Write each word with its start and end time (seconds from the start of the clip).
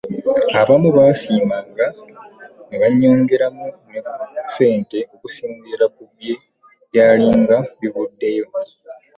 Abamu 0.61 0.89
baasimanga 0.97 1.85
ne 2.67 2.75
bannyongeramu 2.81 3.65
ne 3.91 3.99
ku 4.43 4.47
ssente 4.51 4.97
okusinziira 5.13 5.85
ku 5.95 6.03
bwe 6.11 6.31
byalinga 6.89 7.57
bivuddeyo! 7.79 8.45